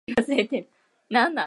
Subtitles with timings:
[0.07, 0.67] 何
[1.09, 1.35] なん